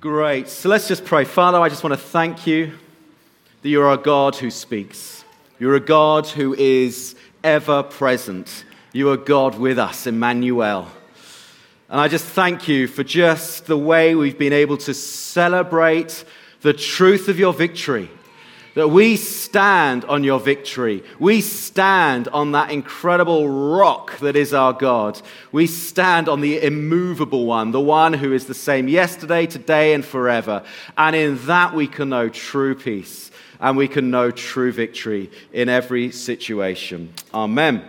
[0.00, 0.48] Great.
[0.48, 1.26] So let's just pray.
[1.26, 2.72] Father, I just want to thank you
[3.60, 5.26] that you're a God who speaks.
[5.58, 8.64] You're a God who is ever present.
[8.94, 10.88] You are God with us, Emmanuel.
[11.90, 16.24] And I just thank you for just the way we've been able to celebrate
[16.62, 18.08] the truth of your victory
[18.74, 21.02] that we stand on your victory.
[21.18, 25.20] We stand on that incredible rock that is our God.
[25.52, 30.04] We stand on the immovable one, the one who is the same yesterday, today, and
[30.04, 30.62] forever.
[30.96, 35.68] And in that we can know true peace and we can know true victory in
[35.68, 37.12] every situation.
[37.34, 37.84] Amen.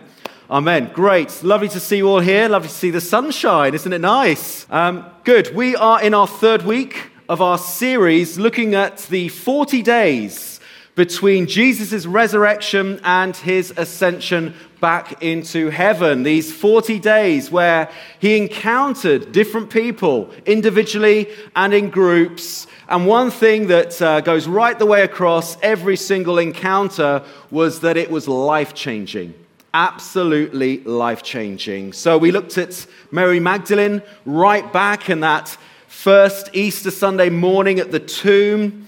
[0.49, 0.91] Amen.
[0.93, 1.43] Great.
[1.43, 2.49] Lovely to see you all here.
[2.49, 3.73] Lovely to see the sunshine.
[3.73, 4.67] Isn't it nice?
[4.69, 5.55] Um, good.
[5.55, 10.50] We are in our third week of our series looking at the 40 days
[10.95, 16.23] between Jesus' resurrection and his ascension back into heaven.
[16.23, 22.67] These 40 days where he encountered different people individually and in groups.
[22.89, 27.95] And one thing that uh, goes right the way across every single encounter was that
[27.95, 29.33] it was life changing.
[29.73, 31.93] Absolutely life changing.
[31.93, 35.55] So we looked at Mary Magdalene right back in that
[35.87, 38.87] first Easter Sunday morning at the tomb.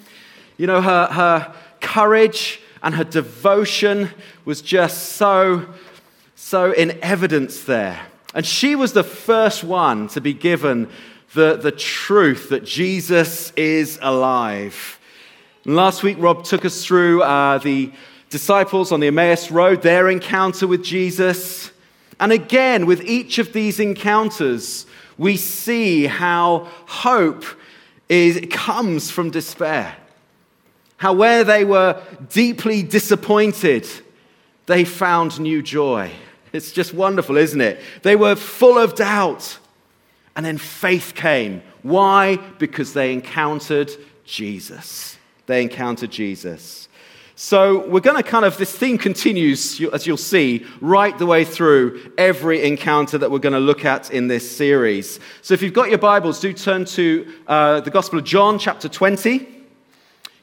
[0.58, 1.56] You know, her, her
[1.94, 4.10] courage and her devotion
[4.46, 5.68] was just so,
[6.36, 8.08] so in evidence there.
[8.34, 10.90] And she was the first one to be given
[11.36, 15.00] the, the truth that Jesus is alive.
[15.66, 17.92] Last week, Rob took us through uh, the
[18.32, 21.72] disciples on the Emmaus Road, their encounter with Jesus.
[22.20, 24.88] And again, with each of these encounters,
[25.20, 27.46] we see how hope
[28.10, 29.96] is, comes from despair.
[31.04, 33.86] How, where they were deeply disappointed,
[34.68, 36.10] they found new joy.
[36.54, 37.82] It's just wonderful, isn't it?
[38.04, 39.60] They were full of doubt.
[40.38, 41.62] And then faith came.
[41.82, 42.38] Why?
[42.58, 43.92] Because they encountered
[44.24, 45.18] Jesus.
[45.46, 46.88] They encountered Jesus.
[47.36, 51.44] So we're going to kind of, this theme continues, as you'll see, right the way
[51.44, 55.20] through every encounter that we're going to look at in this series.
[55.42, 58.88] So if you've got your Bibles, do turn to uh, the Gospel of John, chapter
[58.88, 59.63] 20.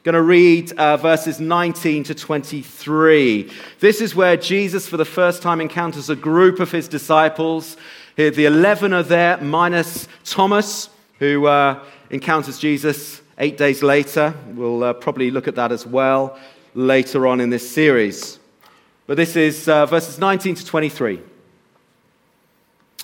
[0.03, 3.51] Going to read uh, verses 19 to 23.
[3.79, 7.77] This is where Jesus, for the first time, encounters a group of his disciples.
[8.15, 14.33] Here, the 11 are there, minus Thomas, who uh, encounters Jesus eight days later.
[14.55, 16.39] We'll uh, probably look at that as well
[16.73, 18.39] later on in this series.
[19.05, 21.19] But this is uh, verses 19 to 23.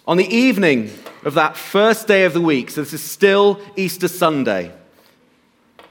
[0.08, 0.90] On the evening
[1.24, 4.72] of that first day of the week, so this is still Easter Sunday.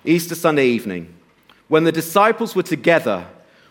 [0.06, 1.14] Easter Sunday evening,
[1.68, 3.26] when the disciples were together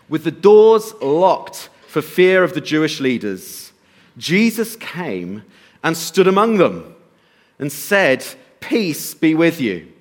[0.08, 3.72] with the doors locked for fear of the Jewish leaders,
[4.18, 5.42] Jesus came
[5.82, 6.94] and stood among them
[7.58, 8.24] and said,
[8.60, 9.92] Peace be with you.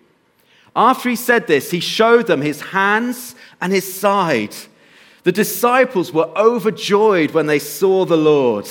[0.76, 4.56] After he said this, he showed them his hands and his side.
[5.24, 8.68] The disciples were overjoyed when they saw the Lord.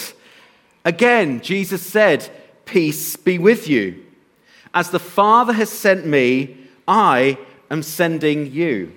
[0.85, 2.29] Again, Jesus said,
[2.65, 4.05] Peace be with you.
[4.75, 7.39] As the Father has sent me, I
[7.75, 8.93] am sending you.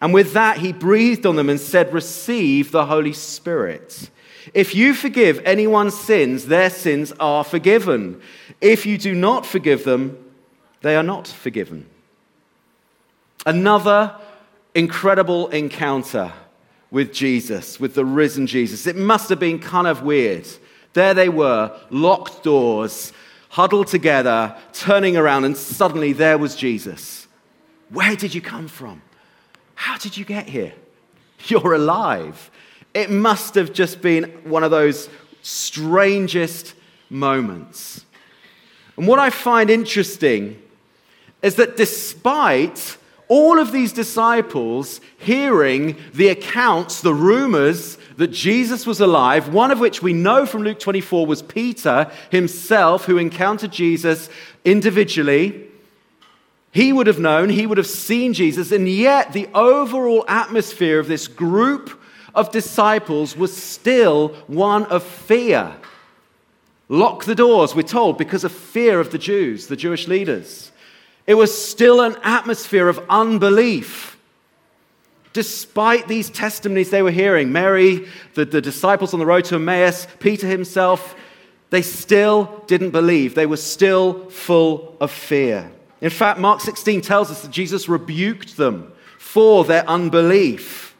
[0.00, 4.10] And with that, he breathed on them and said, Receive the Holy Spirit.
[4.54, 8.20] If you forgive anyone's sins, their sins are forgiven.
[8.60, 10.18] If you do not forgive them,
[10.80, 11.86] they are not forgiven.
[13.46, 14.16] Another
[14.74, 16.32] incredible encounter
[16.90, 18.86] with Jesus, with the risen Jesus.
[18.86, 20.46] It must have been kind of weird.
[20.92, 23.12] There they were, locked doors,
[23.48, 27.21] huddled together, turning around, and suddenly there was Jesus.
[27.92, 29.02] Where did you come from?
[29.74, 30.72] How did you get here?
[31.46, 32.50] You're alive.
[32.94, 35.08] It must have just been one of those
[35.42, 36.74] strangest
[37.10, 38.04] moments.
[38.96, 40.60] And what I find interesting
[41.42, 42.96] is that despite
[43.28, 49.80] all of these disciples hearing the accounts, the rumors that Jesus was alive, one of
[49.80, 54.28] which we know from Luke 24 was Peter himself, who encountered Jesus
[54.64, 55.66] individually
[56.72, 61.06] he would have known, he would have seen Jesus, and yet the overall atmosphere of
[61.06, 62.00] this group
[62.34, 65.76] of disciples was still one of fear.
[66.88, 70.72] Lock the doors, we're told, because of fear of the Jews, the Jewish leaders.
[71.26, 74.18] It was still an atmosphere of unbelief.
[75.34, 80.06] Despite these testimonies they were hearing, Mary, the, the disciples on the road to Emmaus,
[80.20, 81.14] Peter himself,
[81.68, 83.34] they still didn't believe.
[83.34, 85.70] They were still full of fear.
[86.02, 90.96] In fact, Mark 16 tells us that Jesus rebuked them for their unbelief.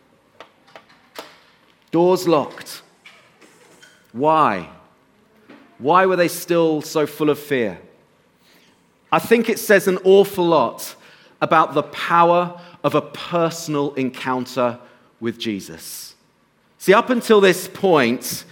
[1.91, 2.83] Doors locked.
[4.13, 4.69] Why?
[5.79, 7.81] Why were they still so full of fear?
[9.11, 10.95] I think it says an awful lot
[11.41, 14.79] about the power of a personal encounter
[15.19, 16.15] with Jesus.
[16.79, 18.45] See, up until this point,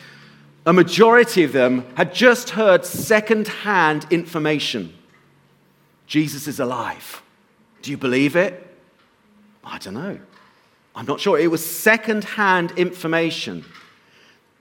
[0.66, 4.94] a majority of them had just heard second-hand information.
[6.10, 7.22] Jesus is alive.
[7.82, 8.66] Do you believe it?
[9.62, 10.18] I don't know.
[10.94, 11.38] I'm not sure.
[11.38, 13.64] It was second-hand information.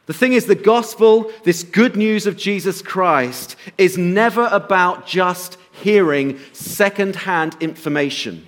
[0.06, 5.58] The thing is, the gospel, this good news of Jesus Christ, is never about just
[5.72, 8.46] hearing second-hand information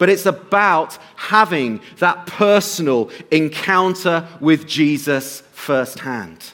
[0.00, 6.52] but it's about having that personal encounter with Jesus firsthand.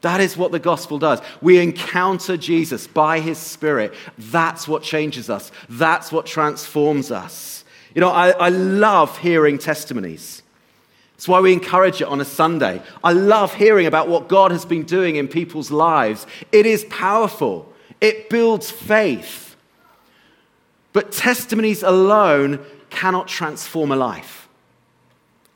[0.00, 1.20] That is what the gospel does.
[1.40, 3.94] We encounter Jesus by his Spirit.
[4.16, 7.64] That's what changes us, that's what transforms us.
[7.94, 10.42] You know, I, I love hearing testimonies.
[11.12, 12.80] That's why we encourage it on a Sunday.
[13.02, 16.28] I love hearing about what God has been doing in people's lives.
[16.52, 19.56] It is powerful, it builds faith.
[20.92, 24.48] But testimonies alone cannot transform a life.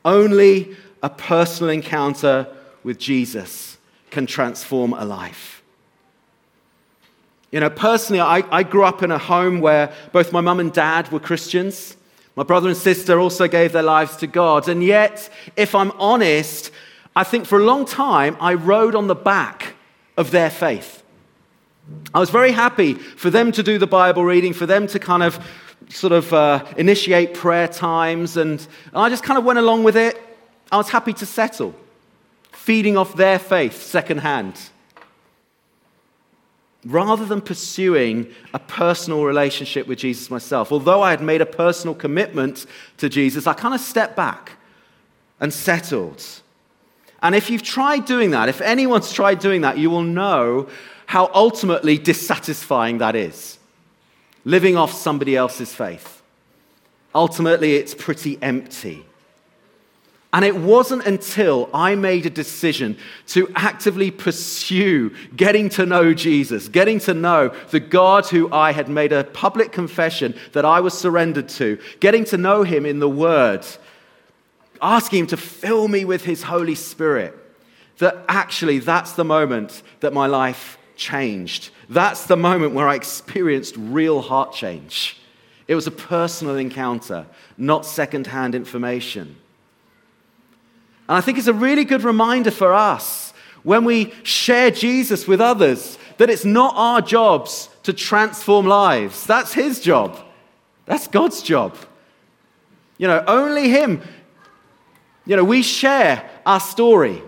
[0.04, 2.48] Only a personal encounter
[2.82, 3.71] with Jesus
[4.12, 5.62] can transform a life.
[7.50, 10.72] You know, personally, I, I grew up in a home where both my mum and
[10.72, 11.96] dad were Christians.
[12.36, 14.68] My brother and sister also gave their lives to God.
[14.68, 16.70] And yet, if I'm honest,
[17.14, 19.74] I think for a long time I rode on the back
[20.16, 21.02] of their faith.
[22.14, 25.22] I was very happy for them to do the Bible reading, for them to kind
[25.22, 25.44] of
[25.88, 30.16] sort of uh, initiate prayer times, and I just kind of went along with it.
[30.70, 31.74] I was happy to settle,
[32.62, 34.54] feeding off their faith secondhand.
[36.84, 41.92] Rather than pursuing a personal relationship with Jesus myself, although I had made a personal
[41.92, 42.66] commitment
[42.98, 44.52] to Jesus, I kind of stepped back
[45.40, 46.24] and settled.
[47.20, 50.68] And if you've tried doing that, if anyone's tried doing that, you will know
[51.06, 53.58] how ultimately dissatisfying that is.
[54.44, 56.22] Living off somebody else's faith.
[57.12, 59.04] Ultimately, it's pretty empty.
[60.34, 62.96] And it wasn't until I made a decision
[63.28, 68.88] to actively pursue getting to know Jesus, getting to know the God who I had
[68.88, 73.10] made a public confession that I was surrendered to, getting to know him in the
[73.10, 73.66] Word,
[74.80, 77.38] asking him to fill me with his Holy Spirit,
[77.98, 81.70] that actually that's the moment that my life changed.
[81.90, 85.18] That's the moment where I experienced real heart change.
[85.68, 87.26] It was a personal encounter,
[87.58, 89.36] not secondhand information.
[91.08, 93.32] And I think it's a really good reminder for us
[93.62, 99.26] when we share Jesus with others that it's not our jobs to transform lives.
[99.26, 100.18] That's His job,
[100.86, 101.76] that's God's job.
[102.98, 104.02] You know, only Him.
[105.24, 107.22] You know, we share our story.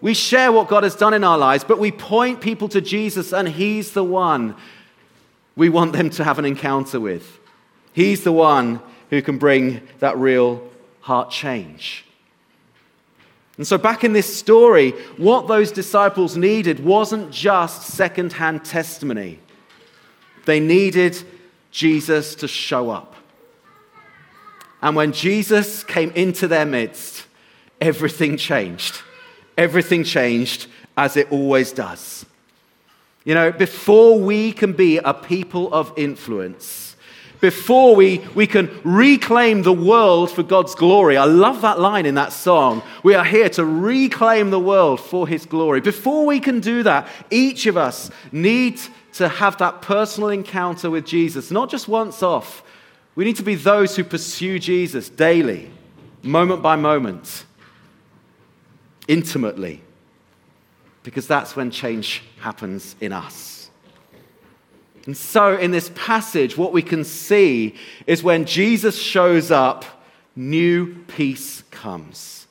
[0.00, 3.32] We share what God has done in our lives, but we point people to Jesus,
[3.32, 4.56] and He's the one
[5.56, 7.38] we want them to have an encounter with.
[7.92, 8.80] He's the one
[9.10, 10.66] who can bring that real
[11.00, 12.04] heart change.
[13.60, 19.38] And so, back in this story, what those disciples needed wasn't just secondhand testimony,
[20.46, 21.22] they needed
[21.70, 23.14] Jesus to show up.
[24.82, 27.26] And when Jesus came into their midst,
[27.80, 29.02] everything changed
[29.60, 30.66] everything changed
[30.96, 32.24] as it always does.
[33.24, 36.89] You know, before we can be a people of influence,
[37.40, 41.16] before we, we can reclaim the world for God's glory.
[41.16, 42.82] I love that line in that song.
[43.02, 45.80] We are here to reclaim the world for His glory.
[45.80, 48.80] Before we can do that, each of us need
[49.14, 52.62] to have that personal encounter with Jesus, not just once off.
[53.14, 55.70] We need to be those who pursue Jesus daily,
[56.22, 57.44] moment by moment
[59.08, 59.82] intimately,
[61.02, 63.59] because that's when change happens in us.
[65.06, 67.74] And so, in this passage, what we can see
[68.06, 69.84] is when Jesus shows up,
[70.36, 72.46] new peace comes.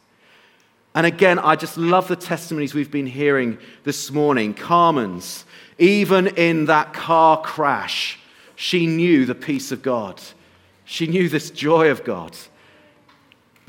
[0.96, 4.54] And again, I just love the testimonies we've been hearing this morning.
[4.54, 5.46] Carmen's,
[5.78, 8.20] even in that car crash,
[8.56, 10.20] she knew the peace of God.
[10.86, 12.36] She knew this joy of God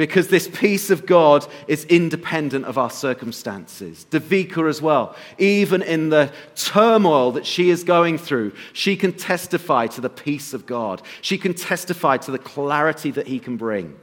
[0.00, 4.06] because this peace of God is independent of our circumstances.
[4.10, 9.88] Davika as well, even in the turmoil that she is going through, she can testify
[9.88, 11.02] to the peace of God.
[11.20, 13.94] She can testify to the clarity that He can bring.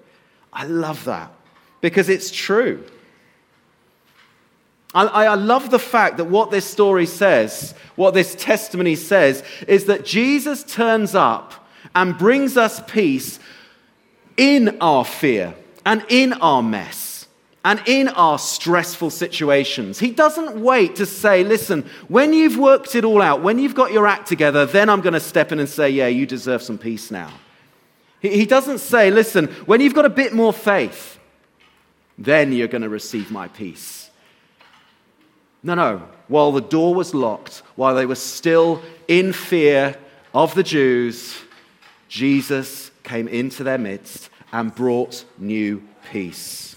[0.53, 1.31] I love that
[1.81, 2.83] because it's true.
[4.93, 9.85] I, I, love the fact that what this story says, what this testimony says, is
[9.85, 13.39] that Jesus turns up and brings us peace
[14.37, 15.55] in our fear
[15.87, 17.27] and in our mess
[17.63, 19.97] and in our stressful situations.
[19.97, 23.93] He doesn't wait to say, listen, when you've worked it all out, when you've got
[23.93, 26.77] your act together, then I'm going to step in and say, yeah, you deserve some
[26.77, 27.31] peace now.
[28.19, 31.19] He doesn't say, listen, when you've got a bit more faith,
[32.17, 34.09] then you're going to receive my peace.
[35.63, 36.03] No, no.
[36.27, 39.95] While the door was locked, while they were still in fear
[40.33, 41.37] of the Jews,
[42.09, 46.75] Jesus came into their midst and brought new peace.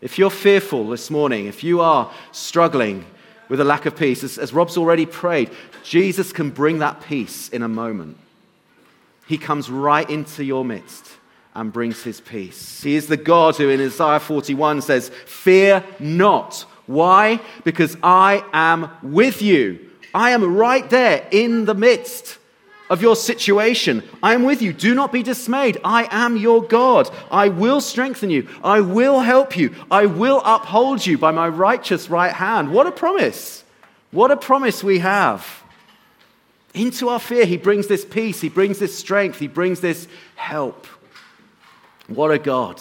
[0.00, 3.04] If you're fearful this morning, if you are struggling
[3.48, 5.50] with a lack of peace, as, as Rob's already prayed,
[5.84, 8.16] Jesus can bring that peace in a moment.
[9.26, 11.12] He comes right into your midst
[11.54, 12.82] and brings his peace.
[12.82, 16.64] He is the God who in Isaiah 41 says, Fear not.
[16.86, 17.40] Why?
[17.62, 19.90] Because I am with you.
[20.14, 22.38] I am right there in the midst
[22.92, 24.02] of your situation.
[24.22, 24.74] I am with you.
[24.74, 25.78] Do not be dismayed.
[25.82, 27.08] I am your God.
[27.30, 28.46] I will strengthen you.
[28.62, 29.74] I will help you.
[29.90, 32.70] I will uphold you by my righteous right hand.
[32.70, 33.64] What a promise!
[34.10, 35.62] What a promise we have.
[36.74, 40.86] Into our fear, he brings this peace, he brings this strength, he brings this help.
[42.08, 42.78] What a God.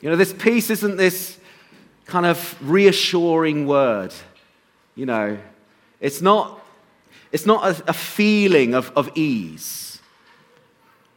[0.00, 1.36] You know, this peace isn't this
[2.06, 4.14] kind of reassuring word.
[4.94, 5.38] You know,
[6.00, 6.60] it's not
[7.32, 9.88] it's not a, a feeling of, of ease.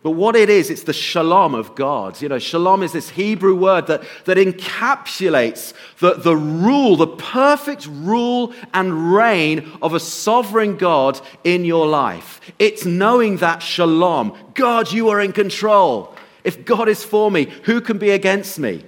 [0.04, 2.20] But what it is, it's the shalom of God.
[2.22, 7.86] You know, shalom is this Hebrew word that, that encapsulates the, the rule, the perfect
[7.86, 12.42] rule and reign of a sovereign God in your life.
[12.58, 14.36] It's knowing that shalom.
[14.56, 16.16] God, you are in control.
[16.44, 18.84] If God is for me, who can be against me?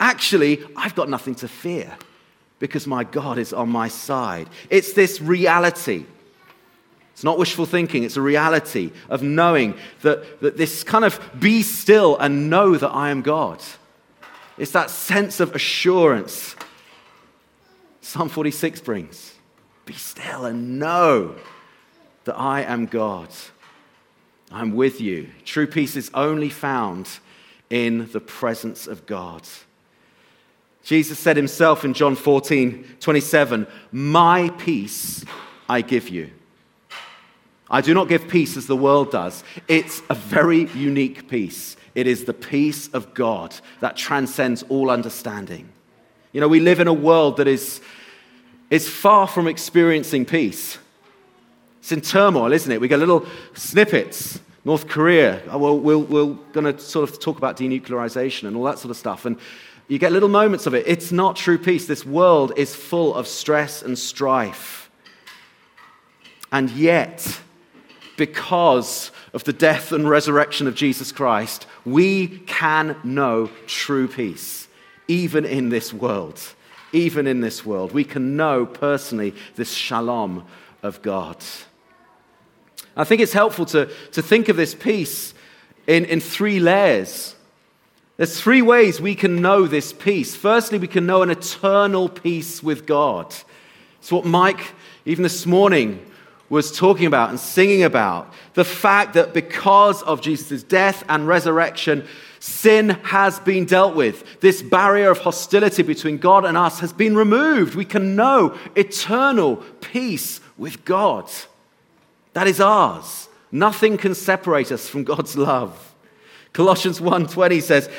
[0.00, 1.96] Actually, I've got nothing to fear
[2.58, 4.48] because my God is on my side.
[4.68, 6.06] It's this reality.
[7.16, 11.62] It's not wishful thinking, it's a reality of knowing that, that this kind of be
[11.62, 13.62] still and know that I am God.
[14.58, 16.56] It's that sense of assurance
[18.06, 19.34] Psalm 46 brings.
[19.84, 21.34] Be still and know
[22.22, 23.28] that I am God.
[24.52, 25.28] I'm with you.
[25.44, 27.08] True peace is only found
[27.68, 29.42] in the presence of God.
[30.84, 35.24] Jesus said himself in John 14, 27, My peace
[35.68, 36.30] I give you.
[37.68, 39.42] I do not give peace as the world does.
[39.66, 41.76] It's a very unique peace.
[41.94, 45.68] It is the peace of God that transcends all understanding.
[46.32, 47.80] You know, we live in a world that is,
[48.70, 50.78] is far from experiencing peace.
[51.80, 52.80] It's in turmoil, isn't it?
[52.80, 54.40] We get little snippets.
[54.64, 58.64] North Korea, oh, well, we're, we're going to sort of talk about denuclearization and all
[58.64, 59.24] that sort of stuff.
[59.24, 59.38] And
[59.88, 60.84] you get little moments of it.
[60.88, 61.86] It's not true peace.
[61.86, 64.90] This world is full of stress and strife.
[66.50, 67.40] And yet,
[68.16, 74.68] because of the death and resurrection of Jesus Christ, we can know true peace,
[75.08, 76.40] even in this world.
[76.92, 80.44] Even in this world, we can know personally this shalom
[80.82, 81.36] of God.
[82.96, 85.34] I think it's helpful to, to think of this peace
[85.86, 87.34] in, in three layers.
[88.16, 90.34] There's three ways we can know this peace.
[90.34, 93.34] Firstly, we can know an eternal peace with God.
[93.98, 94.72] It's what Mike,
[95.04, 96.00] even this morning,
[96.48, 102.06] was talking about and singing about the fact that because of Jesus' death and resurrection,
[102.38, 104.40] sin has been dealt with.
[104.40, 107.74] This barrier of hostility between God and us has been removed.
[107.74, 111.30] We can know eternal peace with God.
[112.34, 113.28] That is ours.
[113.50, 115.94] Nothing can separate us from God's love.
[116.52, 117.90] Colossians 1:20 says,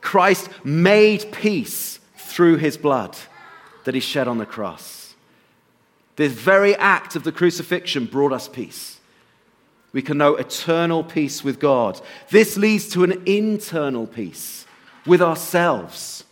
[0.00, 3.16] Christ made peace through his blood
[3.84, 5.01] that he shed on the cross.
[6.16, 9.00] This very act of the crucifixion brought us peace.
[9.92, 12.00] We can know eternal peace with God.
[12.30, 14.66] This leads to an internal peace
[15.06, 16.24] with ourselves.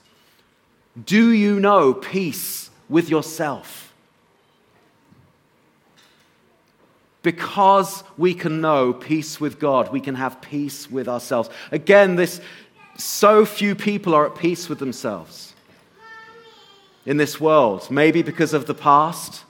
[1.04, 3.92] Do you know peace with yourself?
[7.22, 11.50] Because we can know peace with God, we can have peace with ourselves.
[11.70, 12.40] Again, this
[12.96, 15.54] so few people are at peace with themselves
[17.04, 17.90] in this world.
[17.90, 19.44] Maybe because of the past,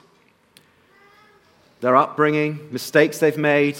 [1.81, 3.77] their upbringing, mistakes they've made,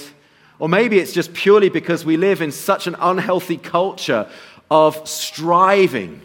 [0.60, 4.30] or maybe it's just purely because we live in such an unhealthy culture
[4.70, 6.22] of striving,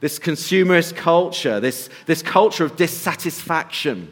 [0.00, 4.10] this consumerist culture, this, this culture of dissatisfaction.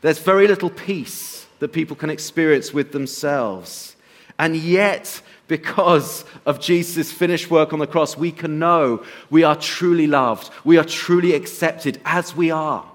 [0.00, 3.94] There's very little peace that people can experience with themselves.
[4.38, 9.54] And yet, because of Jesus' finished work on the cross, we can know we are
[9.54, 12.91] truly loved, we are truly accepted as we are.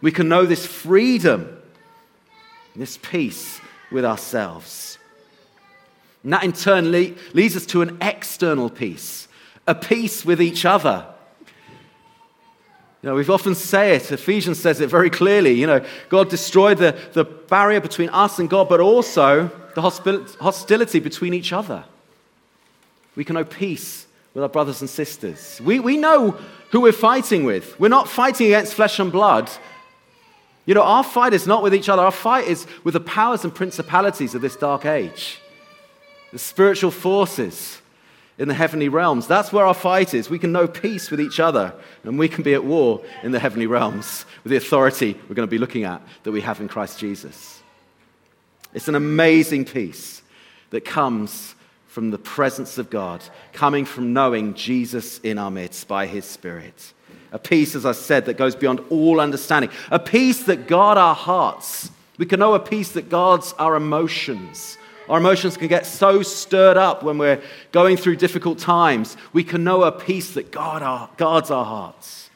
[0.00, 1.60] We can know this freedom,
[2.76, 4.98] this peace with ourselves.
[6.22, 9.28] And that in turn leads us to an external peace,
[9.66, 11.06] a peace with each other.
[13.02, 15.52] You know, we've often say it, Ephesians says it very clearly.
[15.52, 20.98] You know, God destroyed the, the barrier between us and God, but also the hostility
[20.98, 21.84] between each other.
[23.14, 25.60] We can know peace with our brothers and sisters.
[25.64, 26.36] We, we know
[26.70, 27.78] who we're fighting with.
[27.78, 29.50] We're not fighting against flesh and blood.
[30.68, 33.42] You know, our fight is not with each other, our fight is with the powers
[33.42, 35.40] and principalities of this dark age,
[36.30, 37.80] the spiritual forces
[38.36, 39.26] in the heavenly realms.
[39.26, 40.28] That's where our fight is.
[40.28, 41.72] We can know peace with each other,
[42.04, 45.48] and we can be at war in the heavenly realms with the authority we're going
[45.48, 47.62] to be looking at that we have in Christ Jesus.
[48.74, 50.20] It's an amazing peace
[50.68, 51.54] that comes
[51.86, 56.92] from the presence of God, coming from knowing Jesus in our midst by his Spirit.
[57.32, 59.70] A peace, as I said, that goes beyond all understanding.
[59.90, 61.90] A peace that guards our hearts.
[62.16, 64.78] We can know a peace that guards our emotions.
[65.08, 67.40] Our emotions can get so stirred up when we're
[67.72, 69.16] going through difficult times.
[69.32, 72.28] We can know a peace that guard our, guards our hearts.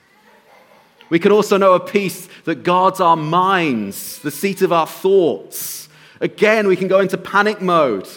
[1.11, 5.91] We can also know a peace that guards our minds, the seat of our thoughts.
[6.21, 8.09] Again, we can go into panic mode.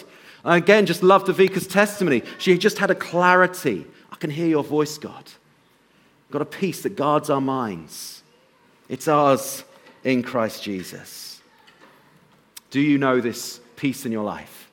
[0.44, 2.22] Again, just love Davika's testimony.
[2.38, 3.84] She just had a clarity.
[4.10, 5.30] I can hear your voice, God.
[6.36, 8.22] Got a peace that guards our minds.
[8.90, 9.64] It's ours
[10.04, 11.40] in Christ Jesus.
[12.68, 14.70] Do you know this peace in your life,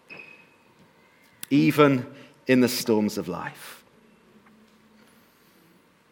[1.49, 2.05] even
[2.47, 3.81] in the storms of life.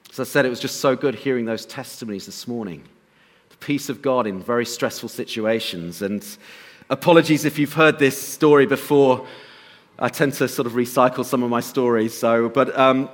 [0.09, 2.85] As I said, it was just so good hearing those testimonies this morning.
[3.49, 6.01] The peace of God in very stressful situations.
[6.01, 6.25] And
[6.89, 9.27] apologies if you've heard this story before.
[9.99, 12.17] I tend to sort of recycle some of my stories.
[12.17, 13.09] So, but um,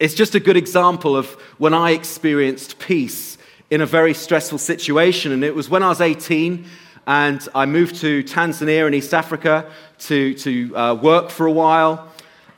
[0.00, 1.28] it's just a good example of
[1.58, 3.36] when I experienced peace
[3.68, 5.32] in a very stressful situation.
[5.32, 6.64] And it was when I was 18
[7.06, 9.68] and I moved to Tanzania in East Africa
[10.00, 12.12] to, to uh, work for a while.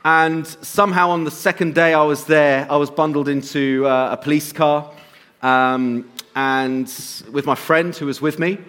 [0.05, 4.17] And somehow on the second day I was there, I was bundled into uh, a
[4.17, 4.91] police car
[5.41, 6.93] um, and
[7.31, 8.59] with my friend who was with me.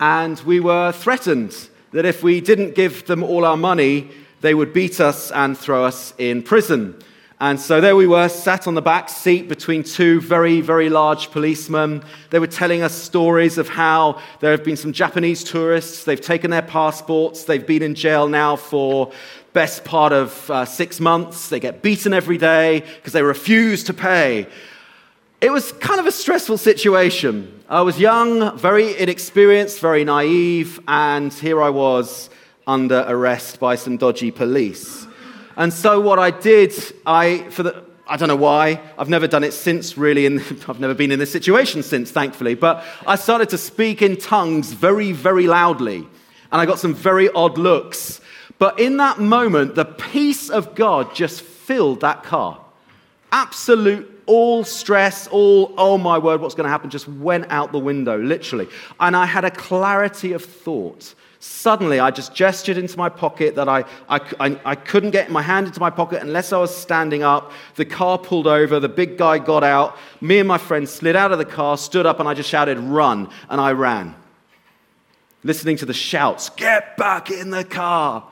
[0.00, 4.72] And we were threatened that if we didn't give them all our money, they would
[4.72, 7.00] beat us and throw us in prison.
[7.40, 11.30] And so there we were, sat on the back seat between two very, very large
[11.30, 12.02] policemen.
[12.30, 16.02] They were telling us stories of how there have been some Japanese tourists.
[16.02, 17.44] They've taken their passports.
[17.44, 19.12] They've been in jail now for
[19.52, 21.48] best part of uh, six months.
[21.48, 24.48] They get beaten every day because they refuse to pay.
[25.40, 27.62] It was kind of a stressful situation.
[27.68, 32.30] I was young, very inexperienced, very naive, and here I was
[32.66, 35.07] under arrest by some dodgy police.
[35.58, 36.72] And so what I did,
[37.04, 38.80] I, for the, I don't know why.
[38.96, 40.24] I've never done it since, really.
[40.24, 42.54] And I've never been in this situation since, thankfully.
[42.54, 46.06] But I started to speak in tongues very, very loudly.
[46.50, 48.20] And I got some very odd looks.
[48.58, 52.64] But in that moment, the peace of God just filled that car.
[53.32, 57.78] Absolute, all stress, all, oh my word, what's going to happen, just went out the
[57.80, 58.68] window, literally.
[59.00, 63.68] And I had a clarity of thought Suddenly, I just gestured into my pocket that
[63.68, 67.22] I, I, I, I, couldn't get my hand into my pocket unless I was standing
[67.22, 67.52] up.
[67.76, 69.96] The car pulled over, the big guy got out.
[70.20, 72.76] Me and my friend slid out of the car, stood up, and I just shouted,
[72.80, 73.30] Run!
[73.48, 74.16] And I ran.
[75.44, 78.26] Listening to the shouts, Get back in the car!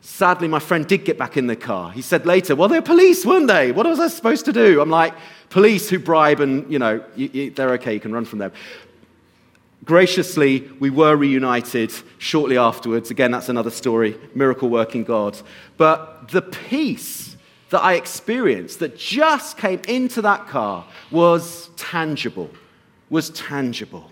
[0.00, 1.92] Sadly, my friend did get back in the car.
[1.92, 3.70] He said later, Well, they're police, weren't they?
[3.70, 4.80] What was I supposed to do?
[4.80, 5.14] I'm like,
[5.50, 8.52] Police who bribe and, you know, you, you, they're okay, you can run from them.
[9.84, 13.10] Graciously, we were reunited shortly afterwards.
[13.10, 15.40] Again, that's another story, miracle working God.
[15.76, 17.36] But the peace
[17.70, 22.50] that I experienced that just came into that car was tangible,
[23.08, 24.10] was tangible.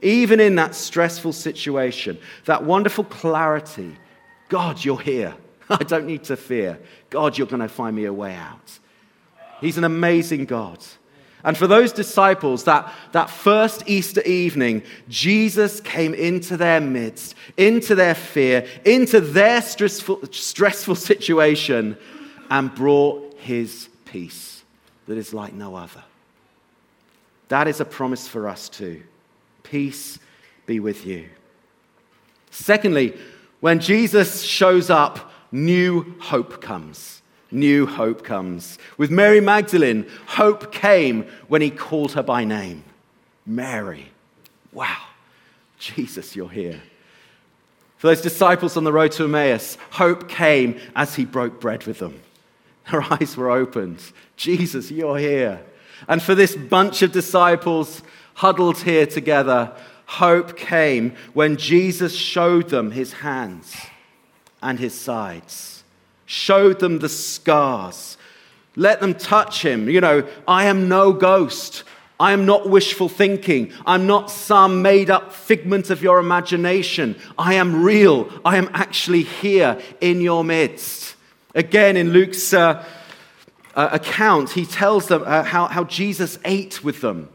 [0.00, 3.96] Even in that stressful situation, that wonderful clarity
[4.48, 5.34] God, you're here.
[5.70, 6.78] I don't need to fear.
[7.10, 8.78] God, you're going to find me a way out.
[9.60, 10.78] He's an amazing God.
[11.44, 17.94] And for those disciples, that, that first Easter evening, Jesus came into their midst, into
[17.94, 21.96] their fear, into their stressful, stressful situation,
[22.50, 24.64] and brought his peace
[25.06, 26.02] that is like no other.
[27.48, 29.02] That is a promise for us too.
[29.62, 30.18] Peace
[30.66, 31.28] be with you.
[32.50, 33.16] Secondly,
[33.60, 37.17] when Jesus shows up, new hope comes
[37.50, 38.78] new hope comes.
[38.96, 42.84] With Mary Magdalene, hope came when he called her by name
[43.46, 44.10] Mary.
[44.72, 44.98] Wow,
[45.78, 46.80] Jesus, you're here.
[47.96, 51.98] For those disciples on the road to Emmaus, hope came as he broke bread with
[51.98, 52.20] them.
[52.90, 54.00] Their eyes were opened.
[54.36, 55.60] Jesus, you're here.
[56.06, 58.02] And for this bunch of disciples
[58.34, 59.72] huddled here together,
[60.06, 63.74] hope came when Jesus showed them his hands
[64.62, 65.77] and his sides,
[66.28, 68.18] showed them the scars.
[68.76, 69.88] Let them touch him.
[69.88, 71.84] You know, I am no ghost.
[72.20, 73.72] I am not wishful thinking.
[73.86, 77.16] I'm not some made up figment of your imagination.
[77.38, 78.30] I am real.
[78.44, 81.16] I am actually here in your midst.
[81.54, 82.84] Again, in Luke's uh,
[83.74, 87.30] uh, account, he tells them uh, how, how Jesus ate with them.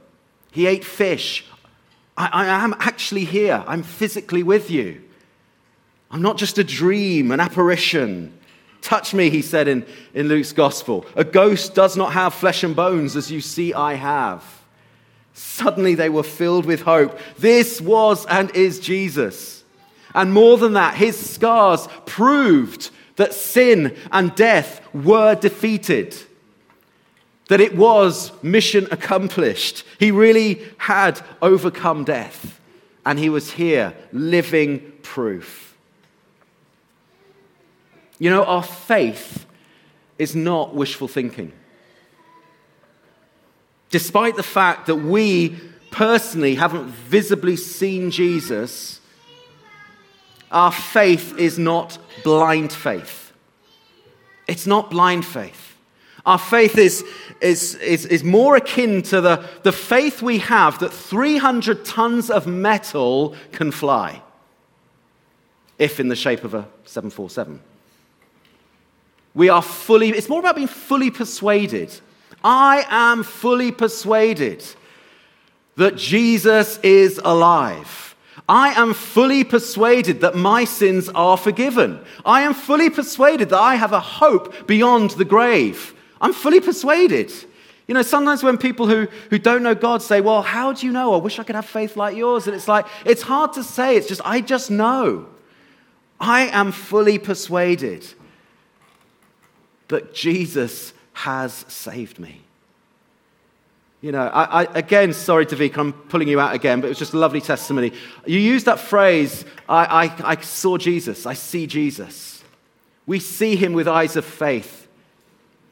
[0.52, 1.46] He ate fish.
[2.16, 3.64] I, I am actually here.
[3.66, 5.02] I'm physically with you.
[6.12, 8.38] I'm not just a dream, an apparition.
[8.84, 11.06] Touch me, he said in, in Luke's gospel.
[11.16, 14.44] A ghost does not have flesh and bones as you see I have.
[15.34, 17.18] Suddenly they were filled with hope.
[17.40, 19.64] This was and is Jesus.
[20.14, 26.16] And more than that, his scars proved that sin and death were defeated.
[27.48, 29.86] That it was mission accomplished.
[29.98, 32.60] He really had overcome death.
[33.06, 35.73] And he was here, living proof.
[38.20, 39.46] You know, our faith
[40.18, 41.54] is not wishful thinking
[43.94, 45.50] despite the fact that we
[45.92, 49.00] personally haven't visibly seen Jesus,
[50.52, 53.32] our faith is not blind faith.
[54.48, 55.78] It's not blind faith.
[56.26, 57.06] Our faith is,
[57.40, 62.48] is, is, is more akin to the, the faith we have that 300 tons of
[62.48, 64.24] metal can fly,
[65.78, 67.62] if in the shape of a 747.
[69.34, 71.92] We are fully, it's more about being fully persuaded
[72.44, 74.64] I am fully persuaded
[75.78, 78.16] that Jesus is alive.
[78.50, 82.02] I am fully persuaded that my sins are forgiven.
[82.26, 85.94] I am fully persuaded that I have a hope beyond the grave.
[86.20, 87.32] I'm fully persuaded.
[87.88, 90.92] You know, sometimes when people who, who don't know God say, Well, how do you
[90.92, 91.14] know?
[91.14, 92.48] I wish I could have faith like yours.
[92.48, 93.96] And it's like, it's hard to say.
[93.96, 95.28] It's just, I just know.
[96.20, 98.06] I am fully persuaded
[99.88, 102.42] that Jesus has saved me.
[104.02, 107.00] You know, I, I, again, sorry, Davika, I'm pulling you out again, but it was
[107.00, 107.94] just a lovely testimony.
[108.26, 112.44] You used that phrase, I, I, I saw Jesus, I see Jesus.
[113.06, 114.88] We see him with eyes of faith.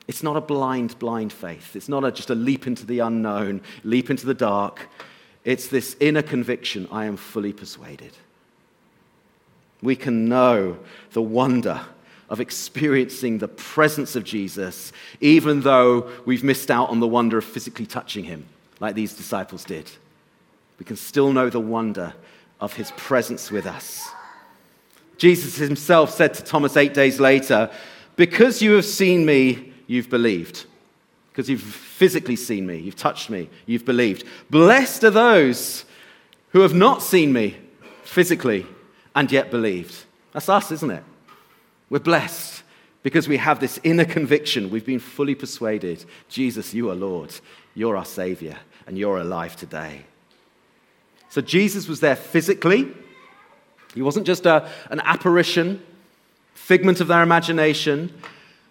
[0.08, 1.76] It's not a blind, blind faith.
[1.76, 4.88] It's not a, just a leap into the unknown, leap into the dark.
[5.43, 8.12] It's this inner conviction I am fully persuaded.
[9.82, 10.78] We can know
[11.12, 11.82] the wonder
[12.32, 17.44] of experiencing the presence of Jesus, even though we've missed out on the wonder of
[17.44, 18.46] physically touching him,
[18.80, 19.91] like these disciples did.
[20.80, 22.13] We can still know the wonder
[22.62, 24.10] of his presence with us.
[25.17, 27.70] Jesus himself said to Thomas eight days later,
[28.15, 30.65] Because you have seen me, you've believed.
[31.32, 34.24] Because you've physically seen me, you've touched me, you've believed.
[34.50, 35.84] Blessed are those
[36.54, 37.58] who have not seen me
[38.04, 38.65] physically
[39.13, 40.06] and yet believed.
[40.32, 41.04] That's us, isn't it?
[41.91, 42.63] We're blessed
[43.04, 44.69] because we have this inner conviction.
[44.69, 47.36] We've been fully persuaded Jesus, you are Lord,
[47.75, 50.06] you're our Savior, and you're alive today.
[51.30, 52.89] So Jesus was there physically.
[53.93, 55.86] He wasn't just a, an apparition,
[56.54, 58.13] figment of their imagination.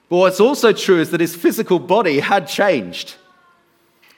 [0.08, 3.16] But what's also true is that his physical body had changed.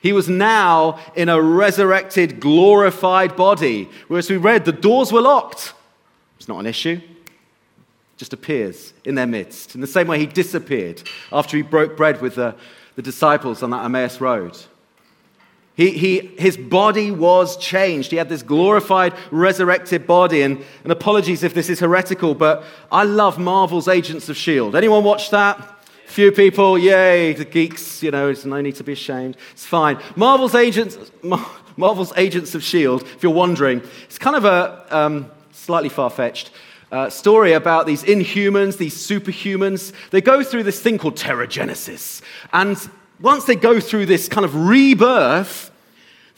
[0.00, 3.88] He was now in a resurrected, glorified body.
[4.06, 5.74] Whereas we read, the doors were locked.
[6.38, 7.00] It's not an issue
[8.22, 9.74] just appears in their midst.
[9.74, 12.54] In the same way he disappeared after he broke bread with the,
[12.94, 14.56] the disciples on that Emmaus road.
[15.74, 18.12] He, he, his body was changed.
[18.12, 20.42] He had this glorified, resurrected body.
[20.42, 24.78] And, and apologies if this is heretical, but I love Marvel's Agents of S.H.I.E.L.D.
[24.78, 25.84] Anyone watch that?
[26.06, 29.36] Few people, yay, the geeks, you know, there's no need to be ashamed.
[29.50, 29.98] It's fine.
[30.14, 30.96] Marvel's Agents,
[31.76, 36.52] Marvel's Agents of S.H.I.E.L.D., if you're wondering, it's kind of a um, slightly far fetched
[36.92, 39.92] uh, story about these inhumans, these superhumans.
[40.10, 42.22] They go through this thing called Terrigenesis.
[42.52, 42.78] And
[43.20, 45.70] once they go through this kind of rebirth,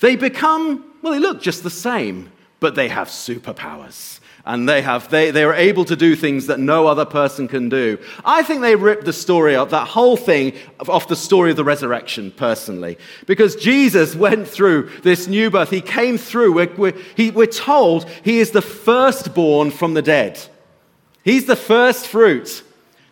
[0.00, 5.08] they become, well, they look just the same, but they have superpowers and they have
[5.10, 7.98] they, they are able to do things that no other person can do.
[8.24, 10.52] I think they ripped the story up that whole thing
[10.88, 12.98] off the story of the resurrection personally.
[13.26, 15.70] Because jesus went through this new birth.
[15.70, 16.52] He came through.
[16.54, 20.38] We're, we're, he, we're told he is the firstborn from the dead.
[21.22, 22.62] He's the first fruit.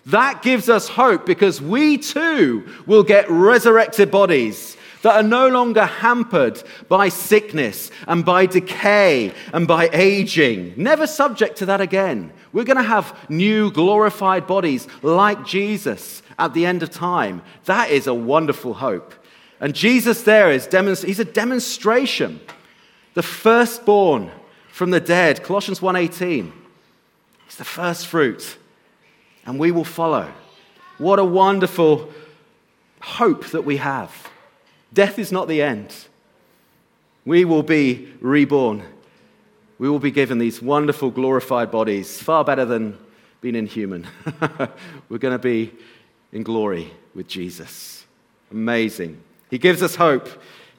[0.07, 5.85] That gives us hope because we too will get resurrected bodies that are no longer
[5.85, 10.75] hampered by sickness and by decay and by aging.
[10.77, 12.33] Never subject to that again.
[12.53, 17.43] We're going to have new glorified bodies like Jesus at the end of time.
[17.65, 19.15] That is a wonderful hope.
[19.61, 22.41] And Jesus there is demonst- he's a demonstration.
[23.15, 24.31] The firstborn
[24.73, 26.53] from the dead, Colossians 1:18.
[27.45, 28.57] He's the first fruit.
[29.45, 30.33] and we will follow.
[30.99, 32.09] What a wonderful
[33.01, 34.31] hope that we have.
[34.93, 35.95] Death is not the end.
[37.25, 38.83] We will be reborn.
[39.79, 42.99] We will be given these wonderful, glorified bodies, far better than
[43.41, 44.07] being inhuman.
[45.09, 45.73] We're going to be
[46.33, 48.05] in glory with Jesus.
[48.51, 49.21] Amazing.
[49.51, 50.29] He gives us hope,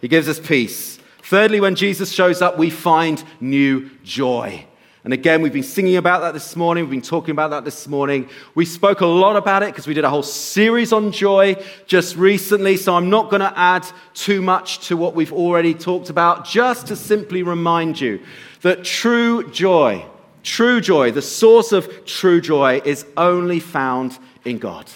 [0.02, 1.00] He gives us peace.
[1.24, 4.66] Thirdly, when Jesus shows up, we find new joy.
[5.04, 6.86] And again, we've been singing about that this morning.
[6.86, 8.30] We've been talking about that this morning.
[8.56, 12.16] We spoke a lot about it because we did a whole series on joy just
[12.16, 12.78] recently.
[12.78, 16.88] So I'm not going to add too much to what we've already talked about, just
[16.88, 18.22] to simply remind you
[18.62, 20.06] that true joy,
[20.42, 24.90] true joy, the source of true joy is only found in God.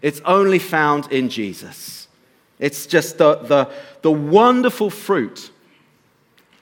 [0.00, 2.08] It's only found in Jesus.
[2.58, 3.70] It's just the, the,
[4.02, 5.52] the wonderful fruit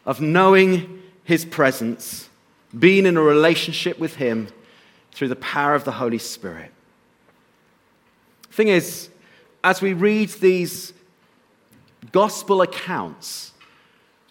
[0.04, 2.29] of knowing his presence
[2.78, 4.48] being in a relationship with Him
[5.12, 6.70] through the power of the Holy Spirit.
[8.50, 9.08] Thing is,
[9.62, 10.92] as we read these
[12.12, 13.52] gospel accounts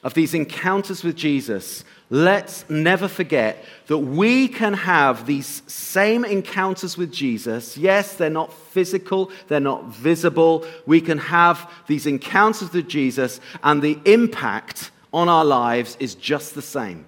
[0.04, 6.98] of these encounters with Jesus, let's never forget that we can have these same encounters
[6.98, 7.78] with Jesus.
[7.78, 10.66] Yes, they're not physical, they're not visible.
[10.86, 16.56] We can have these encounters with Jesus, and the impact on our lives is just
[16.56, 17.06] the same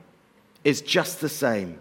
[0.63, 1.79] is just the same.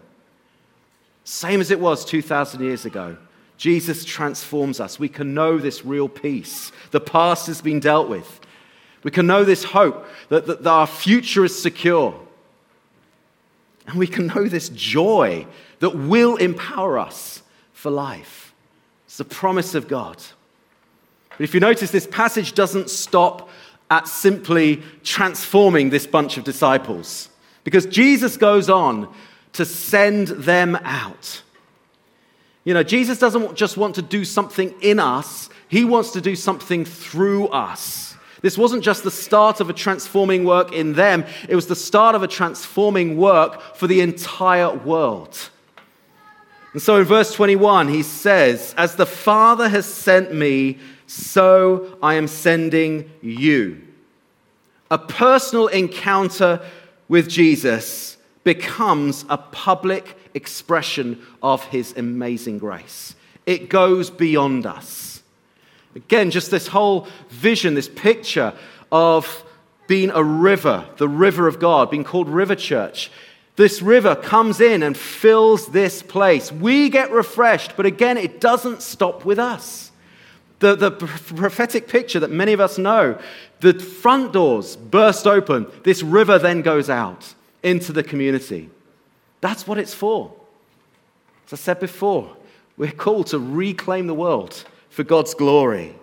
[1.23, 3.17] Same as it was 2,000 years ago.
[3.57, 4.97] Jesus transforms us.
[4.97, 6.71] We can know this real peace.
[6.89, 8.39] The past has been dealt with.
[9.03, 12.19] We can know this hope that, that, that our future is secure.
[13.87, 15.45] And we can know this joy
[15.79, 18.53] that will empower us for life.
[19.05, 20.17] It's the promise of God.
[21.29, 23.49] But if you notice, this passage doesn't stop
[23.89, 27.29] at simply transforming this bunch of disciples.
[27.63, 29.13] Because Jesus goes on
[29.53, 31.41] to send them out.
[32.63, 36.35] You know, Jesus doesn't just want to do something in us, he wants to do
[36.35, 38.15] something through us.
[38.41, 42.15] This wasn't just the start of a transforming work in them, it was the start
[42.15, 45.49] of a transforming work for the entire world.
[46.73, 52.13] And so in verse 21, he says, As the Father has sent me, so I
[52.13, 53.81] am sending you.
[54.89, 56.61] A personal encounter
[57.11, 63.15] with Jesus becomes a public expression of his amazing grace.
[63.45, 65.21] It goes beyond us.
[65.93, 68.53] Again, just this whole vision, this picture
[68.93, 69.43] of
[69.87, 73.11] being a river, the river of God, being called River Church.
[73.57, 76.49] This river comes in and fills this place.
[76.49, 79.90] We get refreshed, but again, it doesn't stop with us.
[80.61, 83.19] The, the prophetic picture that many of us know
[83.61, 85.65] the front doors burst open.
[85.83, 88.69] This river then goes out into the community.
[89.41, 90.31] That's what it's for.
[91.47, 92.37] As I said before,
[92.77, 95.95] we're called to reclaim the world for God's glory.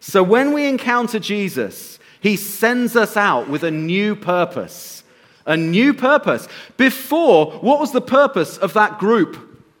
[0.00, 5.04] So when we encounter Jesus, he sends us out with a new purpose.
[5.46, 6.48] A new purpose.
[6.76, 9.38] Before, what was the purpose of that group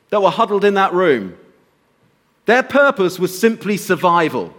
[0.08, 1.36] that were huddled in that room?
[2.46, 4.52] Their purpose was simply survival.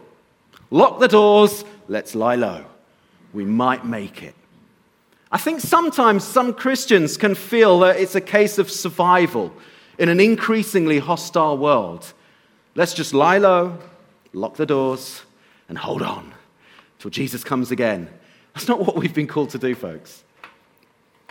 [0.72, 2.66] Lock the doors, let's lie low.
[3.34, 4.36] We might make it.
[5.32, 9.52] I think sometimes some Christians can feel that it's a case of survival
[9.98, 12.14] in an increasingly hostile world.
[12.76, 13.78] Let's just lie low,
[14.32, 15.24] lock the doors,
[15.68, 16.34] and hold on
[17.00, 18.10] till Jesus comes again.
[18.54, 20.24] That's not what we've been called to do, folks.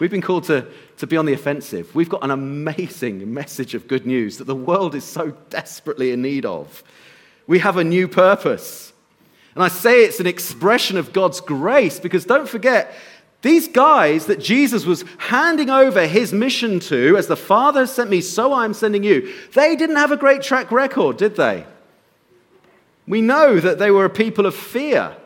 [0.03, 1.95] We've been called to, to be on the offensive.
[1.95, 6.21] We've got an amazing message of good news that the world is so desperately in
[6.21, 6.83] need of.
[7.47, 8.93] We have a new purpose.
[9.55, 12.93] And I say it's an expression of God's grace because don't forget,
[13.43, 18.23] these guys that Jesus was handing over his mission to, as the Father sent me,
[18.23, 21.65] so I'm sending you, they didn't have a great track record, did they?
[23.07, 25.17] We know that they were a people of fear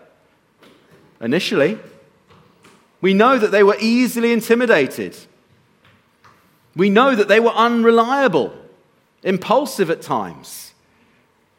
[1.18, 1.78] initially.
[3.06, 5.16] We know that they were easily intimidated.
[6.74, 8.52] We know that they were unreliable,
[9.22, 10.74] impulsive at times,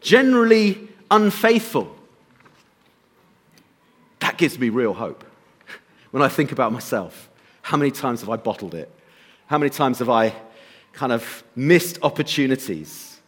[0.01, 1.95] generally unfaithful.
[4.19, 5.23] That gives me real hope.
[6.11, 7.29] When I think about myself,
[7.61, 8.91] how many times have I bottled it?
[9.45, 10.35] How many times have I
[10.91, 13.21] kind of missed opportunities?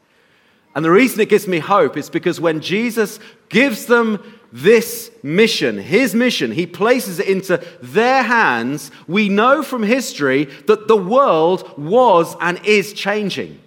[0.75, 5.77] And the reason it gives me hope is because when Jesus gives them this mission,
[5.77, 11.77] his mission, he places it into their hands, we know from history that the world
[11.77, 13.59] was and is changing.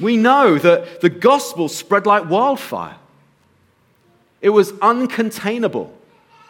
[0.00, 2.96] We know that the gospel spread like wildfire.
[4.40, 5.90] It was uncontainable.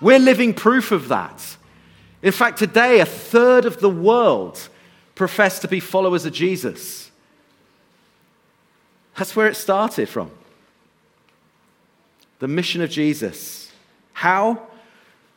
[0.00, 1.57] We're living proof of that.
[2.22, 4.68] In fact, today, a third of the world
[5.14, 7.11] profess to be followers of Jesus.
[9.16, 10.31] That's where it started from.
[12.44, 13.72] The mission of Jesus.
[14.12, 14.66] How?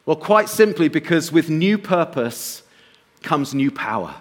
[0.06, 2.64] Well, quite simply because with new purpose
[3.24, 4.14] comes new power.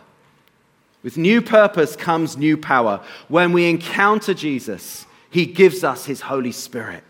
[1.03, 3.01] With new purpose comes new power.
[3.27, 7.03] When we encounter Jesus, he gives us his Holy Spirit.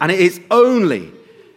[0.00, 1.10] And it is only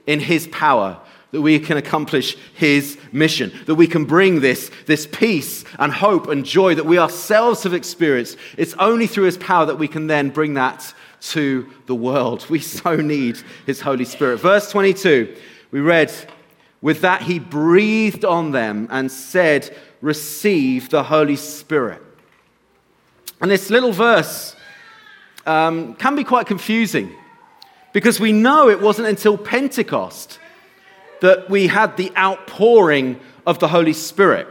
[0.08, 5.06] in his power that we can accomplish his mission, that we can bring this, this
[5.06, 8.36] peace and hope and joy that we ourselves have experienced.
[8.58, 10.96] It's only through his power that we can then bring that
[11.30, 12.46] to the world.
[12.50, 14.40] We so need his Holy Spirit.
[14.40, 15.36] Verse 22,
[15.72, 16.12] we read,
[16.82, 22.02] With that he breathed on them and said, Receive the Holy Spirit.
[23.42, 24.56] And this little verse
[25.46, 27.16] um, can be quite confusing
[27.94, 30.40] because we know it wasn't until Pentecost
[31.22, 34.48] that we had the outpouring of the Holy Spirit.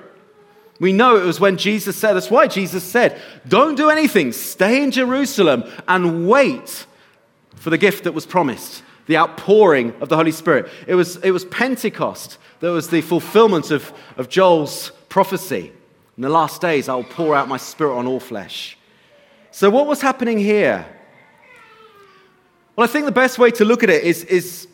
[0.83, 4.83] We know it was when Jesus said, that's why Jesus said, don't do anything, stay
[4.83, 6.87] in Jerusalem and wait
[7.55, 10.69] for the gift that was promised, the outpouring of the Holy Spirit.
[10.89, 15.71] It was, it was Pentecost that was the fulfillment of, of Joel's prophecy.
[16.17, 18.77] In the last days, I will pour out my spirit on all flesh.
[19.53, 20.85] So, what was happening here?
[22.75, 24.67] Well, I think the best way to look at it is, is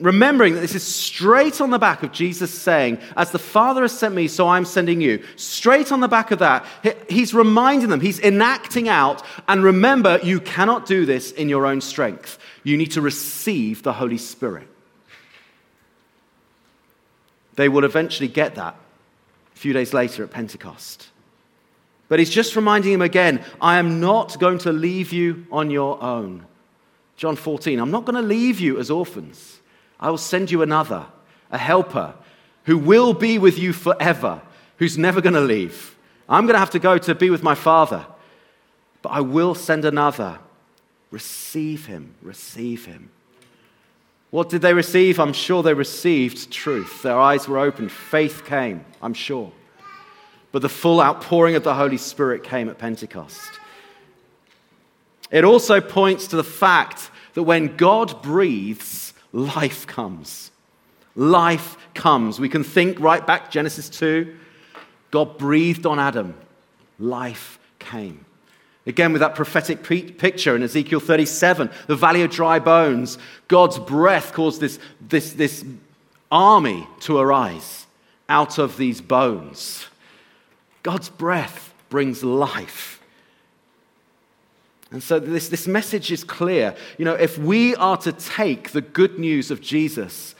[0.00, 3.96] remembering that this is straight on the back of Jesus saying, As the Father has
[3.96, 5.22] sent me, so I'm sending you.
[5.36, 6.64] Straight on the back of that,
[7.08, 11.80] he's reminding them, he's enacting out, and remember, you cannot do this in your own
[11.80, 12.38] strength.
[12.64, 14.66] You need to receive the Holy Spirit.
[17.56, 18.74] They will eventually get that
[19.54, 21.08] a few days later at Pentecost.
[22.08, 26.02] But he's just reminding them again I am not going to leave you on your
[26.02, 26.46] own.
[27.16, 29.59] John 14, I'm not going to leave you as orphans.
[30.00, 31.06] I will send you another,
[31.50, 32.14] a helper,
[32.64, 34.40] who will be with you forever,
[34.78, 35.96] who's never going to leave.
[36.28, 38.06] I'm going to have to go to be with my Father,
[39.02, 40.38] but I will send another.
[41.10, 43.10] Receive him, receive him.
[44.30, 45.18] What did they receive?
[45.18, 47.02] I'm sure they received truth.
[47.02, 47.90] Their eyes were opened.
[47.90, 49.52] Faith came, I'm sure.
[50.52, 53.50] But the full outpouring of the Holy Spirit came at Pentecost.
[55.30, 60.50] It also points to the fact that when God breathes, life comes.
[61.16, 62.38] Life comes.
[62.38, 64.36] We can think right back, Genesis 2.
[65.10, 66.34] God breathed on Adam,
[66.98, 68.24] life came.
[68.86, 74.32] Again, with that prophetic picture in Ezekiel 37, the valley of dry bones, God's breath
[74.32, 75.64] caused this, this, this
[76.30, 77.86] army to arise
[78.28, 79.86] out of these bones.
[80.82, 82.99] God's breath brings life.
[84.92, 86.74] And so this, this message is clear.
[86.98, 90.34] You know, if we are to take the good news of Jesus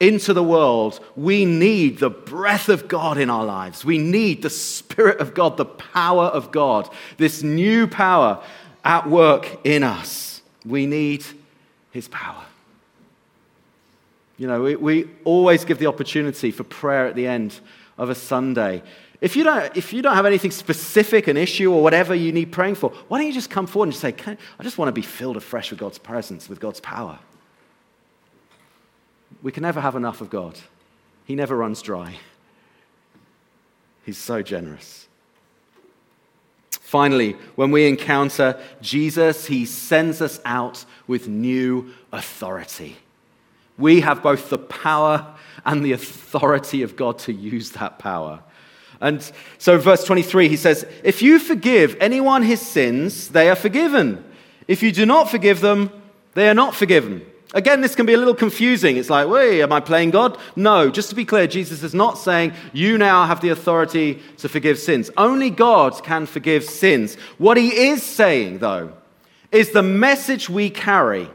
[0.00, 3.84] into the world, we need the breath of God in our lives.
[3.84, 6.88] We need the Spirit of God, the power of God,
[7.18, 8.42] this new power
[8.84, 10.42] at work in us.
[10.66, 11.24] We need
[11.92, 12.44] His power.
[14.36, 17.60] You know, we, we always give the opportunity for prayer at the end
[17.96, 18.82] of a Sunday.
[19.22, 22.50] If you, don't, if you don't have anything specific, an issue or whatever you need
[22.50, 24.92] praying for, why don't you just come forward and just say, I just want to
[24.92, 27.20] be filled afresh with God's presence, with God's power?
[29.40, 30.58] We can never have enough of God.
[31.24, 32.16] He never runs dry.
[34.04, 35.06] He's so generous.
[36.70, 42.96] Finally, when we encounter Jesus, he sends us out with new authority.
[43.78, 48.40] We have both the power and the authority of God to use that power.
[49.02, 54.24] And so, verse 23, he says, If you forgive anyone his sins, they are forgiven.
[54.68, 55.90] If you do not forgive them,
[56.34, 57.26] they are not forgiven.
[57.52, 58.96] Again, this can be a little confusing.
[58.96, 60.38] It's like, wait, am I playing God?
[60.54, 64.48] No, just to be clear, Jesus is not saying you now have the authority to
[64.48, 65.10] forgive sins.
[65.16, 67.16] Only God can forgive sins.
[67.38, 68.92] What he is saying, though,
[69.50, 71.28] is the message we carry,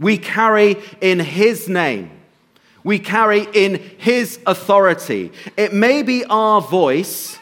[0.00, 2.10] we carry in his name
[2.84, 5.32] we carry in His authority.
[5.56, 7.38] It may be our voice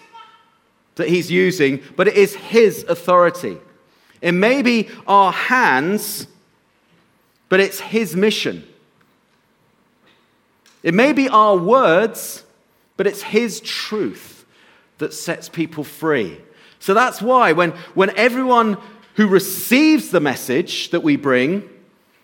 [0.94, 3.58] that He's using, but it is His authority.
[4.20, 6.28] It may be our hands,
[7.48, 8.64] but it's His mission.
[10.84, 12.44] It may be our words,
[12.96, 14.44] but it's His truth
[14.98, 16.38] that sets people free.
[16.78, 18.78] So that's why when, when everyone
[19.16, 21.68] who receives the message that we bring,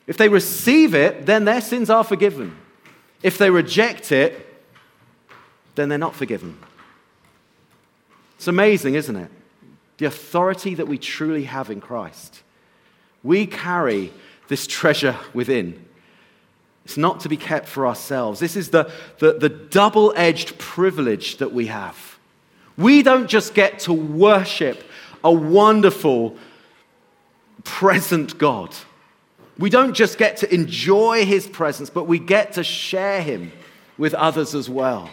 [0.07, 2.57] if they receive it, then their sins are forgiven.
[3.23, 4.45] If they reject it,
[5.75, 6.59] then they're not forgiven.
[8.37, 9.31] It's amazing, isn't it?
[9.99, 12.43] The authority that we truly have in Christ.
[13.23, 14.13] We carry
[14.47, 15.85] this treasure within.
[16.85, 18.41] It's not to be kept for ourselves.
[18.41, 22.19] This is the, the, the double edged privilege that we have.
[22.77, 24.83] We don't just get to worship
[25.25, 26.37] a wonderful,
[27.65, 28.75] present God.
[29.59, 33.53] We don't just get to enjoy his presence, but we get to share him
[33.97, 35.11] with others as well.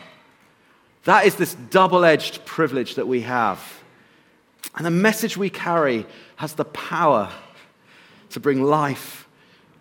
[1.05, 3.81] That is this double edged privilege that we have.
[4.75, 7.31] And the message we carry has the power
[8.31, 9.27] to bring life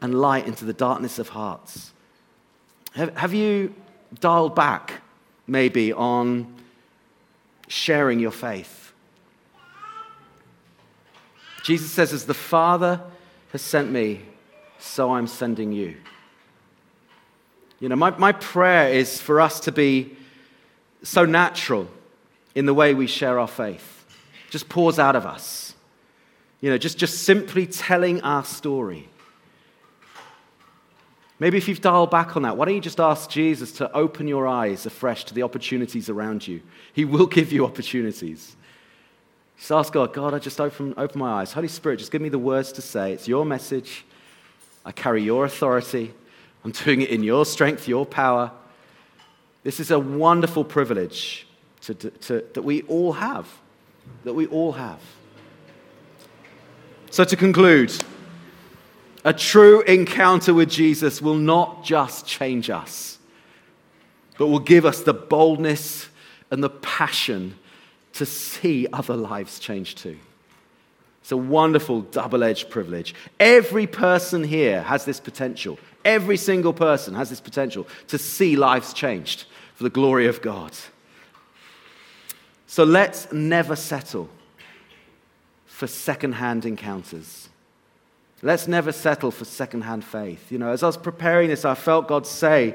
[0.00, 1.92] and light into the darkness of hearts.
[2.94, 3.74] Have, have you
[4.20, 5.02] dialed back
[5.46, 6.54] maybe on
[7.68, 8.92] sharing your faith?
[11.62, 13.00] Jesus says, As the Father
[13.50, 14.20] has sent me,
[14.84, 15.96] so I'm sending you.
[17.80, 20.16] You know, my, my prayer is for us to be
[21.02, 21.88] so natural
[22.54, 24.06] in the way we share our faith.
[24.50, 25.74] Just pours out of us.
[26.60, 29.08] You know, just, just simply telling our story.
[31.40, 34.28] Maybe if you've dialed back on that, why don't you just ask Jesus to open
[34.28, 36.60] your eyes afresh to the opportunities around you?
[36.92, 38.54] He will give you opportunities.
[39.58, 41.52] Just ask God, God, I just open, open my eyes.
[41.52, 43.12] Holy Spirit, just give me the words to say.
[43.12, 44.04] It's your message.
[44.84, 46.12] I carry your authority.
[46.64, 48.50] I'm doing it in your strength, your power.
[49.62, 51.46] This is a wonderful privilege
[51.82, 53.48] to, to, to, that we all have.
[54.24, 55.00] That we all have.
[57.10, 57.94] So, to conclude,
[59.24, 63.18] a true encounter with Jesus will not just change us,
[64.36, 66.08] but will give us the boldness
[66.50, 67.56] and the passion
[68.14, 70.18] to see other lives change too.
[71.24, 73.14] It's a wonderful double edged privilege.
[73.40, 75.78] Every person here has this potential.
[76.04, 80.72] Every single person has this potential to see lives changed for the glory of God.
[82.66, 84.28] So let's never settle
[85.64, 87.48] for second-hand encounters.
[88.42, 90.52] Let's never settle for second-hand faith.
[90.52, 92.74] You know, as I was preparing this, I felt God say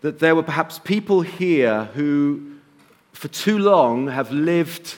[0.00, 2.56] that there were perhaps people here who,
[3.12, 4.96] for too long, have lived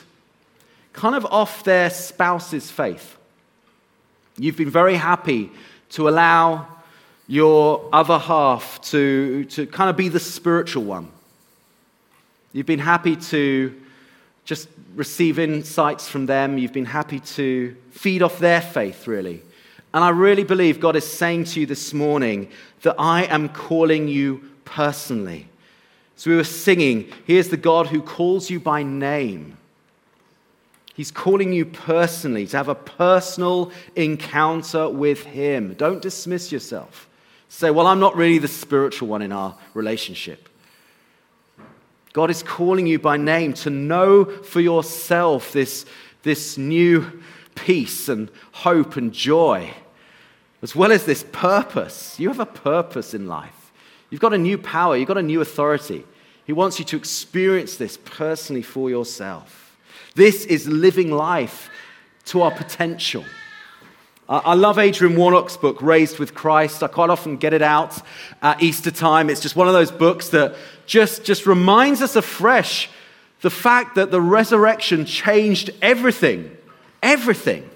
[0.97, 3.15] kind of off their spouse's faith.
[4.35, 5.51] You've been very happy
[5.91, 6.67] to allow
[7.27, 11.11] your other half to, to kind of be the spiritual one.
[12.51, 13.79] You've been happy to
[14.43, 16.57] just receive insights from them.
[16.57, 19.43] You've been happy to feed off their faith, really.
[19.93, 22.49] And I really believe God is saying to you this morning
[22.81, 25.47] that I am calling you personally.
[26.15, 29.56] So we were singing, Here's the God who calls you by name.
[30.97, 35.75] He's calling you personally to have a personal encounter with Him.
[35.75, 37.07] Don't dismiss yourself.
[37.49, 40.49] Say, well, I'm not really the spiritual one in our relationship.
[42.13, 45.85] God is calling you by name to know for yourself this,
[46.23, 47.21] this new
[47.53, 49.71] peace and hope and joy,
[50.63, 52.19] as well as this purpose.
[52.19, 53.71] You have a purpose in life.
[54.09, 56.07] You've got a new power, you've got a new authority.
[56.45, 59.66] He wants you to experience this personally for yourself.
[60.15, 61.69] This is living life
[62.25, 63.23] to our potential.
[64.29, 66.83] I love Adrian Warnock's book, Raised with Christ.
[66.83, 67.97] I quite often get it out
[68.41, 69.29] at Easter time.
[69.29, 72.89] It's just one of those books that just, just reminds us afresh
[73.41, 76.55] the fact that the resurrection changed everything.
[77.01, 77.69] Everything.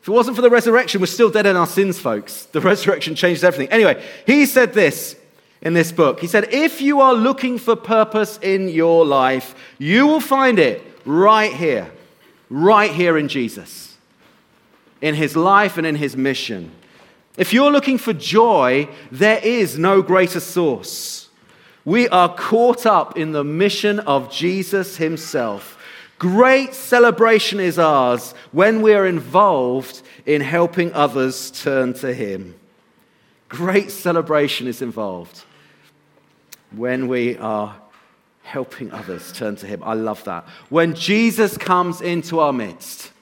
[0.00, 2.46] If it wasn't for the resurrection, we're still dead in our sins, folks.
[2.46, 3.70] The resurrection changed everything.
[3.70, 5.14] Anyway, he said this
[5.62, 6.20] in this book.
[6.20, 10.82] He said, If you are looking for purpose in your life, you will find it
[11.06, 11.90] right here,
[12.50, 13.96] right here in Jesus,
[15.00, 16.72] in his life and in his mission.
[17.36, 21.28] If you're looking for joy, there is no greater source.
[21.84, 25.78] We are caught up in the mission of Jesus himself.
[26.18, 32.54] Great celebration is ours when we are involved in helping others turn to him.
[33.48, 35.44] Great celebration is involved
[36.76, 37.76] when we are
[38.42, 39.82] helping others turn to Him.
[39.84, 40.46] I love that.
[40.68, 43.12] When Jesus comes into our midst,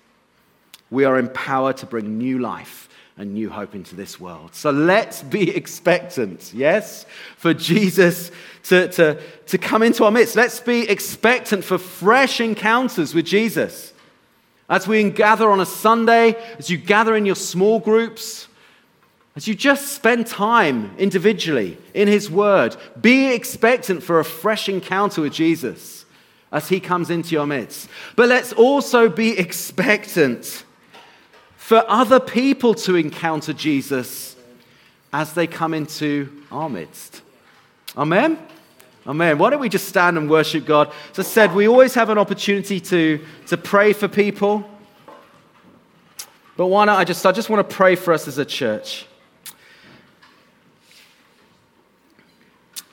[0.90, 4.54] we are empowered to bring new life and new hope into this world.
[4.54, 7.04] So let's be expectant, yes,
[7.36, 8.30] for Jesus
[8.64, 10.36] to, to, to come into our midst.
[10.36, 13.92] Let's be expectant for fresh encounters with Jesus.
[14.68, 18.48] As we gather on a Sunday, as you gather in your small groups,
[19.36, 25.22] as you just spend time individually in His Word, be expectant for a fresh encounter
[25.22, 26.04] with Jesus
[26.50, 27.88] as He comes into your midst.
[28.16, 30.64] But let's also be expectant
[31.56, 34.34] for other people to encounter Jesus
[35.12, 37.22] as they come into our midst.
[37.96, 38.38] Amen?
[39.06, 39.38] Amen.
[39.38, 40.92] Why don't we just stand and worship God?
[41.12, 44.68] As I said, we always have an opportunity to, to pray for people.
[46.56, 46.98] But why not?
[46.98, 49.06] I just, I just want to pray for us as a church.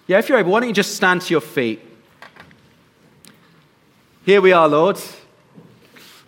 [0.08, 1.82] Yeah, if you're able, why don't you just stand to your feet?
[4.26, 4.98] Here we are, Lord.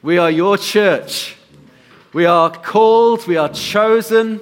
[0.02, 1.38] We are your church.
[2.12, 4.42] We are called, we are chosen.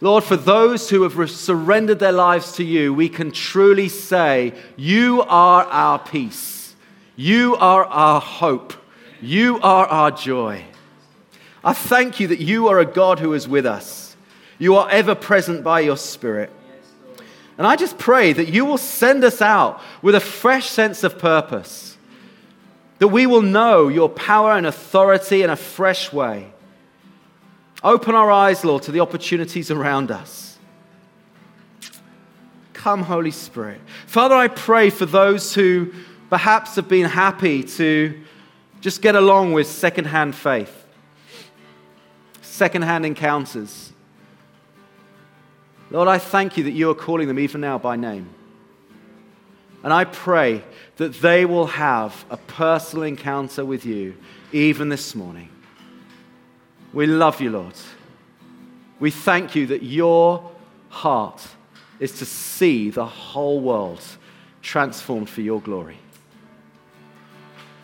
[0.00, 5.22] Lord, for those who have surrendered their lives to you, we can truly say, You
[5.22, 6.74] are our peace.
[7.16, 8.72] You are our hope.
[9.20, 10.64] You are our joy.
[11.64, 14.16] I thank you that you are a God who is with us.
[14.58, 16.50] You are ever present by your Spirit.
[17.58, 21.18] And I just pray that you will send us out with a fresh sense of
[21.18, 21.96] purpose,
[22.98, 26.52] that we will know your power and authority in a fresh way.
[27.82, 30.58] Open our eyes, Lord, to the opportunities around us.
[32.72, 33.80] Come, Holy Spirit.
[34.06, 35.92] Father, I pray for those who
[36.28, 38.22] perhaps have been happy to
[38.80, 40.86] just get along with secondhand faith,
[42.42, 43.85] secondhand encounters.
[45.90, 48.28] Lord, I thank you that you are calling them even now by name.
[49.84, 50.64] And I pray
[50.96, 54.16] that they will have a personal encounter with you
[54.52, 55.48] even this morning.
[56.92, 57.74] We love you, Lord.
[58.98, 60.50] We thank you that your
[60.88, 61.46] heart
[62.00, 64.02] is to see the whole world
[64.62, 65.98] transformed for your glory.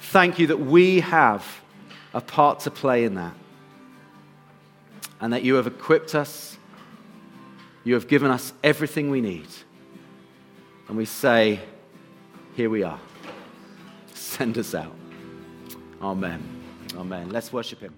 [0.00, 1.46] Thank you that we have
[2.12, 3.34] a part to play in that
[5.20, 6.58] and that you have equipped us
[7.84, 9.48] you have given us everything we need.
[10.88, 11.60] And we say,
[12.54, 13.00] Here we are.
[14.14, 14.94] Send us out.
[16.00, 16.42] Amen.
[16.96, 17.30] Amen.
[17.30, 17.94] Let's worship Him.